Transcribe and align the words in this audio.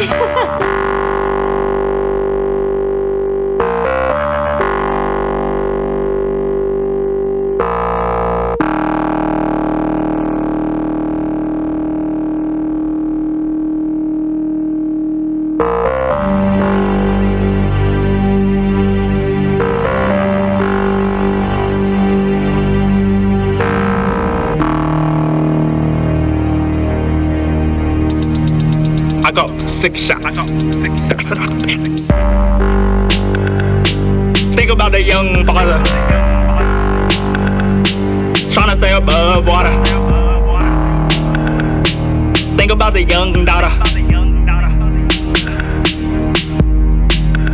I 0.00 0.06
got 0.06 0.77
six 29.68 30.00
shots. 30.00 30.36
Think 34.56 34.70
about 34.70 34.92
the 34.92 35.02
young 35.02 35.44
father 35.44 35.82
trying 38.50 38.70
to 38.70 38.76
stay 38.76 38.92
above 38.92 39.46
water. 39.46 39.70
Think 42.56 42.72
about 42.72 42.94
the 42.94 43.04
young 43.04 43.44
daughter, 43.44 43.70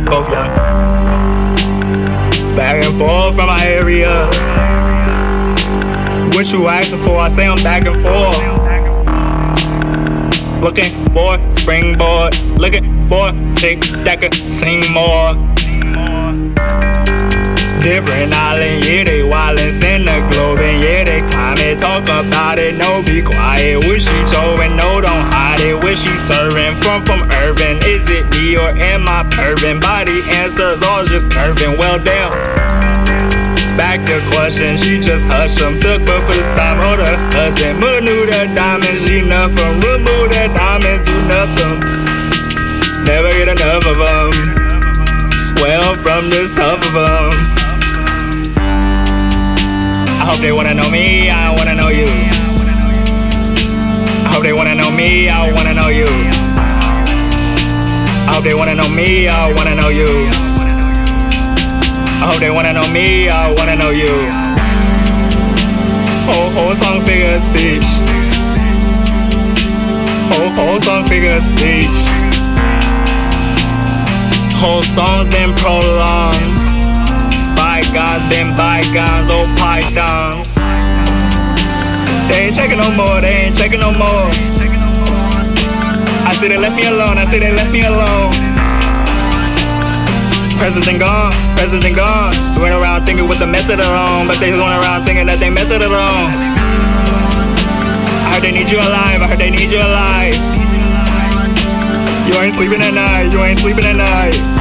both 0.09 0.29
young, 0.29 0.55
back 2.55 2.83
and 2.83 2.97
forth 2.97 3.35
from 3.35 3.47
my 3.47 3.65
area. 3.65 4.25
What 6.33 6.51
you 6.51 6.67
asking 6.67 7.03
for? 7.03 7.17
I 7.17 7.27
say 7.27 7.47
I'm 7.47 7.57
back 7.57 7.85
and 7.85 8.01
forth. 8.01 8.54
Looking 10.65 10.91
for 11.13 11.37
springboard, 11.51 12.33
looking 12.57 13.07
for 13.07 13.29
chick 13.55 13.81
that 14.01 14.17
sing 14.33 14.81
more. 14.91 15.37
Different 17.83 18.33
island, 18.33 18.83
yeah, 18.83 19.03
they 19.03 19.21
wildin' 19.21 19.77
in 19.85 20.05
the 20.05 20.25
globe, 20.33 20.57
and 20.57 20.81
yeah, 20.81 21.03
they 21.03 21.21
climb 21.29 21.59
it, 21.59 21.77
talk 21.77 22.05
about 22.05 22.57
it, 22.57 22.73
no, 22.77 23.03
be 23.03 23.21
quiet. 23.21 23.77
What 23.85 24.01
she 24.01 24.17
showing, 24.33 24.75
no, 24.75 25.01
don't 25.01 25.29
hide 25.29 25.61
it. 25.61 25.75
What 25.75 25.97
she 25.97 26.09
serving 26.25 26.81
from 26.81 27.05
from 27.05 27.21
urban? 27.45 27.77
Is 27.85 28.09
it 28.09 28.25
me 28.33 28.57
or 28.57 28.73
am 28.73 29.07
I 29.07 29.21
perving? 29.29 29.79
Body 29.79 30.23
answers 30.33 30.81
all 30.81 31.05
just 31.05 31.29
curving, 31.29 31.77
well, 31.77 32.03
damn. 32.03 32.54
Back 33.77 34.05
to 34.07 34.21
question, 34.31 34.77
she 34.77 34.99
just 34.99 35.25
hush 35.27 35.55
them. 35.59 35.75
Took 35.75 36.07
her 36.07 36.19
for 36.25 36.33
the 36.33 36.47
time 36.55 36.79
of 36.79 36.99
her 37.03 37.17
husband. 37.35 37.79
Manu 37.79 38.25
the 38.25 38.47
diamonds, 38.55 39.03
she 39.03 39.21
nothing. 39.21 39.83
Remove 39.83 40.31
the 40.31 40.47
diamonds, 40.55 41.03
you 41.07 41.19
nothing. 41.27 41.83
Never 43.03 43.31
get 43.35 43.49
enough 43.49 43.85
of 43.85 43.97
them. 43.99 44.31
Swell 45.51 45.95
from 45.95 46.29
the 46.29 46.47
top 46.55 46.79
of 46.87 46.93
them. 46.95 47.55
I 50.07 50.23
hope 50.23 50.39
they 50.39 50.53
wanna 50.53 50.73
know 50.73 50.89
me, 50.89 51.29
I 51.29 51.53
wanna 51.53 51.75
know 51.75 51.89
you. 51.89 52.07
I 54.23 54.31
hope 54.31 54.43
they 54.43 54.53
wanna 54.53 54.75
know 54.75 54.89
me, 54.89 55.27
I 55.27 55.51
wanna 55.51 55.73
know 55.73 55.89
you. 55.89 56.07
I 58.27 58.33
hope 58.33 58.43
they 58.45 58.53
wanna 58.53 58.75
know 58.75 58.89
me, 58.89 59.27
I 59.27 59.53
wanna 59.53 59.75
know 59.75 59.89
you. 59.89 60.54
I 62.21 62.31
hope 62.31 62.39
they 62.39 62.49
wanna 62.49 62.73
know 62.73 62.87
me, 62.91 63.29
I 63.29 63.51
wanna 63.57 63.75
know 63.75 63.91
you. 63.91 64.15
Whole, 66.27 66.49
whole 66.57 66.75
song 66.75 67.01
figure 67.05 67.39
speech. 67.39 67.85
Whole, 70.31 70.49
whole 70.57 70.81
song 70.81 71.05
figure 71.07 71.39
speech. 71.39 71.97
Whole 74.61 74.81
song's 74.81 75.29
been 75.29 75.53
prolonged. 75.55 76.55
Bygones 77.55 78.23
been 78.29 78.55
bygones, 78.55 79.29
old 79.29 79.49
pythons. 79.57 80.55
They 82.27 82.47
ain't 82.47 82.55
checking 82.55 82.79
no 82.79 82.89
more, 82.95 83.21
they 83.21 83.45
ain't 83.45 83.55
checking 83.55 83.79
no 83.79 83.91
more. 83.91 84.27
I 86.27 86.35
see 86.39 86.47
they 86.47 86.57
left 86.57 86.75
me 86.75 86.87
alone, 86.87 87.17
I 87.17 87.25
see 87.25 87.39
they 87.39 87.51
left 87.51 87.71
me 87.71 87.83
alone. 87.83 88.34
President 90.57 90.99
gone, 90.99 91.33
president 91.55 91.95
gone. 91.95 92.33
Went 92.61 92.73
around 92.73 93.05
thinking 93.05 93.27
with 93.27 93.39
the 93.39 93.47
method 93.47 93.79
on, 93.79 94.27
but 94.27 94.39
they 94.39 94.49
just 94.49 94.61
went 94.61 94.83
around 94.83 95.05
thinking 95.05 95.27
that 95.27 95.39
they 95.39 95.49
method 95.49 95.81
wrong. 95.83 96.31
I 98.23 98.33
heard 98.33 98.43
they 98.43 98.51
need 98.51 98.69
you 98.69 98.79
alive, 98.79 99.21
I 99.21 99.27
heard 99.27 99.39
they 99.39 99.51
need 99.51 99.69
you 99.69 99.79
alive. 99.79 100.35
You 102.27 102.41
ain't 102.41 102.53
sleeping 102.53 102.81
at 102.81 102.93
night, 102.93 103.31
you 103.31 103.43
ain't 103.43 103.59
sleeping 103.59 103.85
at 103.85 103.95
night. 103.95 104.54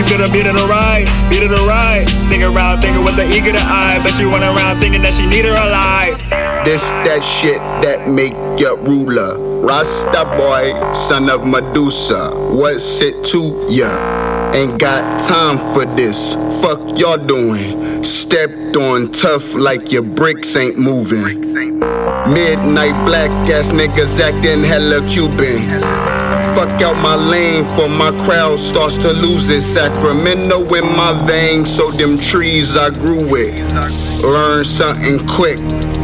You 0.00 0.06
could've 0.06 0.32
beat 0.32 0.46
it 0.46 0.56
alright, 0.56 1.04
beat 1.28 1.42
it 1.42 1.52
alright. 1.52 2.08
Think 2.30 2.42
around, 2.42 2.80
thinking 2.80 3.04
with 3.04 3.16
the 3.16 3.28
eager 3.28 3.52
to 3.52 3.60
eye, 3.60 4.00
but 4.02 4.18
you 4.18 4.30
went 4.30 4.44
around 4.44 4.80
thinking 4.80 5.02
that 5.02 5.12
she 5.12 5.26
need 5.26 5.44
her 5.44 5.52
alive. 5.52 6.16
This 6.64 6.80
that 7.04 7.22
shit 7.22 7.58
that 7.84 8.08
make 8.08 8.32
you 8.58 8.76
ruler. 8.78 9.36
Rasta 9.60 10.24
boy, 10.38 10.72
son 10.94 11.28
of 11.28 11.46
Medusa. 11.46 12.30
What's 12.30 13.02
it 13.02 13.22
to 13.24 13.66
ya? 13.68 13.92
Ain't 14.54 14.78
got 14.78 15.20
time 15.20 15.58
for 15.74 15.84
this. 15.84 16.32
Fuck 16.62 16.98
y'all 16.98 17.18
doing. 17.18 18.02
Stepped 18.02 18.78
on 18.78 19.12
tough 19.12 19.54
like 19.54 19.92
your 19.92 20.02
bricks 20.02 20.56
ain't 20.56 20.78
moving. 20.78 21.50
Midnight 22.32 22.96
black 23.04 23.30
ass 23.50 23.70
niggas 23.70 24.18
acting 24.18 24.64
hella 24.64 25.06
Cuban. 25.06 26.09
Fuck 26.54 26.82
out 26.82 26.96
my 26.96 27.14
lane 27.14 27.64
for 27.70 27.88
my 27.88 28.10
crowd 28.24 28.58
starts 28.58 28.96
to 28.98 29.12
lose 29.12 29.48
it. 29.50 29.62
Sacramento 29.62 30.62
in 30.74 30.84
my 30.96 31.12
veins, 31.26 31.74
so 31.74 31.90
them 31.90 32.18
trees 32.18 32.76
I 32.76 32.90
grew 32.90 33.22
with. 33.28 33.54
Learn 34.22 34.64
something 34.64 35.26
quick. 35.26 35.58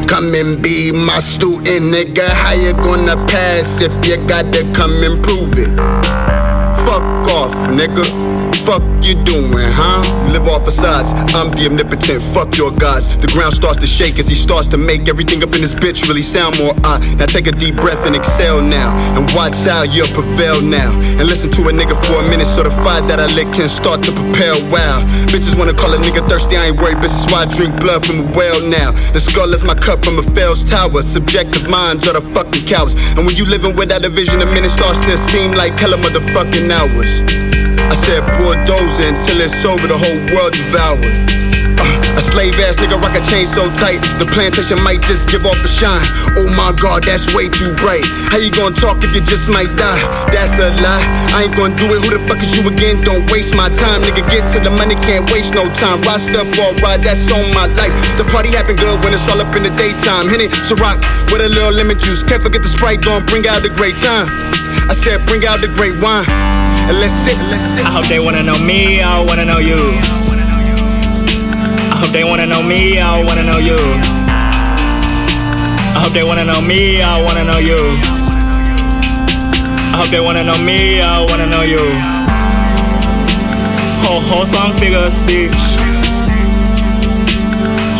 Come 0.08 0.34
and 0.34 0.62
be 0.62 0.92
my 0.92 1.18
student, 1.18 1.92
nigga. 1.92 2.26
How 2.28 2.52
you 2.52 2.72
gonna 2.72 3.16
pass 3.26 3.80
if 3.80 3.92
you 4.06 4.16
gotta 4.26 4.62
come 4.72 5.02
and 5.02 5.22
prove 5.22 5.58
it? 5.58 5.74
Fuck 6.86 7.02
off, 7.32 7.54
nigga. 7.70 8.55
Fuck 8.66 8.82
you 8.98 9.14
doing, 9.22 9.70
huh? 9.70 10.02
You 10.26 10.32
live 10.34 10.48
off 10.48 10.64
facades. 10.64 11.14
I'm 11.38 11.54
the 11.54 11.70
omnipotent. 11.70 12.20
Fuck 12.34 12.58
your 12.58 12.72
gods. 12.74 13.06
The 13.16 13.30
ground 13.30 13.54
starts 13.54 13.78
to 13.78 13.86
shake 13.86 14.18
as 14.18 14.26
he 14.26 14.34
starts 14.34 14.66
to 14.74 14.76
make 14.76 15.06
everything 15.06 15.38
up 15.46 15.54
in 15.54 15.62
his 15.62 15.72
bitch 15.72 16.02
really 16.08 16.26
sound 16.26 16.58
more 16.58 16.74
odd. 16.82 17.06
Now 17.14 17.26
take 17.26 17.46
a 17.46 17.52
deep 17.54 17.76
breath 17.76 18.02
and 18.04 18.16
exhale 18.16 18.60
now. 18.60 18.90
And 19.14 19.30
watch 19.38 19.54
how 19.62 19.86
you'll 19.86 20.10
prevail 20.10 20.60
now. 20.60 20.90
And 21.14 21.30
listen 21.30 21.48
to 21.54 21.62
a 21.70 21.70
nigga 21.70 21.94
for 22.10 22.18
a 22.18 22.26
minute 22.26 22.50
so 22.50 22.64
the 22.64 22.74
fire 22.82 23.06
that 23.06 23.20
I 23.20 23.30
lit 23.38 23.54
can 23.54 23.68
start 23.68 24.02
to 24.02 24.10
propel. 24.10 24.58
Wow. 24.66 25.06
Bitches 25.30 25.54
wanna 25.54 25.72
call 25.72 25.94
a 25.94 25.98
nigga 26.02 26.26
thirsty. 26.28 26.56
I 26.56 26.74
ain't 26.74 26.82
worried. 26.82 26.98
Bitch, 26.98 27.14
is 27.14 27.30
why 27.30 27.42
I 27.42 27.46
drink 27.46 27.78
blood 27.78 28.04
from 28.04 28.18
a 28.18 28.26
well 28.34 28.58
now. 28.66 28.90
The 29.14 29.20
skull 29.22 29.54
is 29.54 29.62
my 29.62 29.78
cup 29.78 30.04
from 30.04 30.18
a 30.18 30.26
Fell's 30.34 30.64
tower. 30.64 31.06
Subjective 31.06 31.70
minds 31.70 32.08
are 32.08 32.18
the 32.18 32.24
fucking 32.34 32.66
cowards. 32.66 32.98
And 33.14 33.22
when 33.30 33.36
you 33.38 33.46
living 33.46 33.76
without 33.78 34.04
a 34.04 34.10
vision, 34.10 34.42
a 34.42 34.46
minute 34.46 34.74
starts 34.74 34.98
to 35.06 35.16
seem 35.16 35.54
like 35.54 35.78
hella 35.78 35.98
motherfucking 36.02 36.66
hours. 36.66 37.45
I 37.86 37.94
said 37.94 38.26
bulldozer 38.38 39.14
until 39.14 39.40
it's 39.40 39.64
over, 39.64 39.86
the 39.86 39.98
whole 39.98 40.20
world 40.34 40.52
devoured. 40.52 41.06
Uh, 41.78 42.18
a 42.18 42.22
slave 42.22 42.56
ass 42.64 42.76
nigga 42.80 42.96
rock 42.98 43.14
a 43.14 43.22
chain 43.28 43.46
so 43.46 43.68
tight, 43.76 44.00
the 44.18 44.26
plantation 44.26 44.80
might 44.82 45.02
just 45.02 45.28
give 45.28 45.44
off 45.46 45.60
a 45.62 45.68
shine. 45.68 46.02
Oh 46.34 46.48
my 46.56 46.72
god, 46.72 47.04
that's 47.04 47.30
way 47.36 47.48
too 47.48 47.70
bright. 47.76 48.02
How 48.32 48.38
you 48.40 48.50
gonna 48.50 48.74
talk 48.74 49.04
if 49.04 49.14
you 49.14 49.20
just 49.20 49.46
might 49.52 49.70
die? 49.76 50.00
That's 50.32 50.56
a 50.58 50.72
lie. 50.82 51.04
I 51.36 51.46
ain't 51.46 51.54
gonna 51.54 51.76
do 51.76 51.86
it. 51.94 52.02
Who 52.02 52.16
the 52.16 52.22
fuck 52.26 52.42
is 52.42 52.50
you 52.56 52.66
again? 52.66 53.04
Don't 53.04 53.28
waste 53.30 53.54
my 53.54 53.68
time, 53.68 54.02
nigga. 54.02 54.24
Get 54.26 54.50
to 54.56 54.58
the 54.58 54.72
money, 54.72 54.96
can't 55.04 55.28
waste 55.30 55.54
no 55.54 55.68
time. 55.76 56.00
Ride 56.02 56.24
stuff 56.24 56.48
all 56.58 56.74
right, 56.80 56.98
that's 56.98 57.28
on 57.30 57.46
my 57.54 57.68
life. 57.76 57.92
The 58.16 58.24
party 58.32 58.50
happen 58.50 58.74
good 58.74 58.98
when 59.04 59.12
it's 59.12 59.28
all 59.28 59.38
up 59.38 59.54
in 59.54 59.62
the 59.62 59.74
daytime. 59.76 60.26
Henny, 60.26 60.48
Ciroc 60.66 60.98
with 61.30 61.44
a 61.44 61.48
little 61.52 61.70
lemon 61.70 61.98
juice. 62.00 62.24
Can't 62.24 62.42
forget 62.42 62.62
the 62.62 62.72
sprite, 62.72 63.04
gon' 63.04 63.24
bring 63.26 63.46
out 63.46 63.62
the 63.62 63.70
great 63.70 63.96
time. 64.00 64.26
I 64.88 64.94
said, 64.96 65.26
bring 65.26 65.44
out 65.44 65.60
the 65.60 65.68
great 65.68 66.00
wine. 66.00 66.55
And 66.88 67.00
let's 67.00 67.14
sit. 67.14 67.36
I 67.84 67.90
hope 67.90 68.06
they 68.06 68.20
wanna 68.20 68.44
know 68.44 68.58
me, 68.58 69.00
I 69.00 69.18
wanna 69.18 69.44
know 69.44 69.58
you. 69.58 69.80
I 71.90 71.96
hope 71.98 72.10
they 72.12 72.22
wanna 72.22 72.46
know 72.46 72.62
me, 72.62 73.00
I 73.00 73.24
wanna 73.24 73.42
know 73.42 73.58
you. 73.58 73.76
I 75.96 76.00
hope 76.00 76.12
they 76.12 76.22
wanna 76.22 76.44
know 76.44 76.60
me, 76.60 77.02
I 77.02 77.20
wanna 77.20 77.42
know 77.42 77.58
you. 77.58 77.80
I 79.92 79.96
hope 79.98 80.10
they 80.10 80.20
wanna 80.20 80.44
know 80.44 80.58
me, 80.62 81.00
I 81.00 81.26
wanna 81.28 81.46
know 81.46 81.62
you. 81.62 81.84
Whole 84.06 84.20
whole 84.20 84.46
song 84.46 84.72
figure 84.78 85.10
speech. 85.10 85.58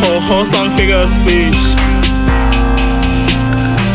Whole 0.00 0.20
whole 0.20 0.46
song 0.46 0.70
figure 0.76 1.06
speech. 1.08 1.58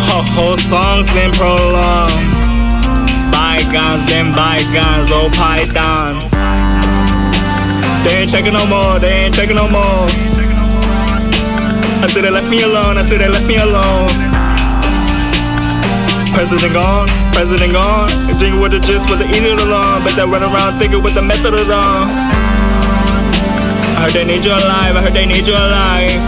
Whole 0.08 0.28
whole 0.36 0.58
song's 0.58 1.10
been 1.14 1.32
prolonged. 1.32 2.51
Bygones 3.52 4.08
been 4.08 4.32
bygones, 4.32 5.12
old 5.12 5.28
oh, 5.28 5.36
python. 5.36 6.16
They 8.08 8.24
ain't 8.24 8.32
checking 8.32 8.54
no 8.54 8.64
more, 8.66 8.98
they 8.98 9.28
ain't 9.28 9.36
checking 9.36 9.58
no 9.58 9.68
more. 9.68 10.08
I 12.00 12.08
said 12.08 12.24
they 12.24 12.32
left 12.32 12.48
me 12.50 12.64
alone, 12.64 12.98
I 12.98 13.04
said 13.04 13.20
they 13.20 13.28
left 13.28 13.46
me 13.46 13.58
alone. 13.58 14.08
President 16.32 16.72
gone, 16.72 17.12
president 17.36 17.74
gone. 17.74 18.08
Drink 18.40 18.56
with 18.56 18.72
the 18.72 18.80
gist 18.80 19.10
with 19.12 19.20
the 19.20 19.28
eating 19.28 19.60
along. 19.68 20.08
But 20.08 20.16
that 20.16 20.32
run 20.32 20.48
around 20.48 20.80
thinking 20.80 21.04
with 21.04 21.14
the 21.14 21.22
method 21.22 21.54
along. 21.54 22.08
I 24.00 24.08
heard 24.08 24.16
they 24.16 24.24
need 24.24 24.48
you 24.48 24.56
alive, 24.56 24.96
I 24.96 25.04
heard 25.04 25.14
they 25.14 25.26
need 25.28 25.44
you 25.44 25.60
alive. 25.60 26.24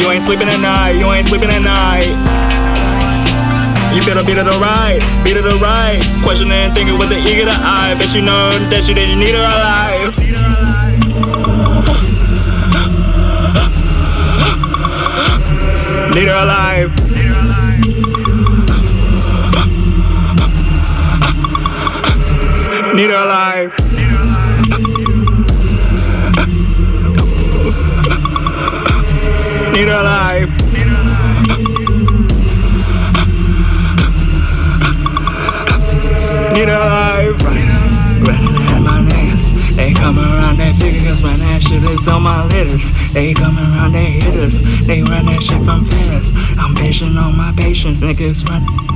You 0.00 0.08
ain't 0.08 0.24
sleeping 0.24 0.48
at 0.48 0.60
night, 0.64 0.96
you 0.96 1.04
ain't 1.12 1.26
sleeping 1.28 1.50
at 1.50 1.60
night. 1.60 2.33
You 3.94 4.00
better 4.00 4.26
be 4.26 4.34
to 4.34 4.34
beat 4.34 4.38
it 4.38 4.48
alright, 4.48 5.00
beat 5.24 5.36
it 5.36 5.46
alright. 5.46 6.02
Questioning, 6.24 6.74
thinking 6.74 6.98
with 6.98 7.10
the 7.10 7.18
eager 7.20 7.44
to 7.44 7.54
eye. 7.54 7.94
Bet 7.96 8.12
you 8.12 8.22
know 8.22 8.50
that 8.68 8.88
you 8.88 8.94
didn't 8.94 9.20
need 9.20 9.30
her 9.30 9.38
alive. 9.38 10.10
Need 16.12 16.26
her 16.26 16.42
alive. 16.42 17.13
They 39.94 40.00
come 40.00 40.18
around 40.18 40.56
that 40.58 40.74
figures, 40.76 41.22
run 41.22 41.38
that 41.38 41.62
shit 41.62 41.84
is 41.84 42.08
on 42.08 42.22
my 42.22 42.44
letters. 42.48 43.12
They 43.12 43.32
come 43.32 43.56
around, 43.56 43.92
they 43.92 44.18
hit 44.18 44.34
us. 44.34 44.60
They 44.86 45.02
run 45.02 45.26
that 45.26 45.40
shit 45.40 45.62
from 45.64 45.84
fast. 45.84 46.34
I'm 46.58 46.74
patient 46.74 47.16
on 47.16 47.36
my 47.36 47.52
patience, 47.56 48.00
niggas 48.00 48.48
run. 48.48 48.93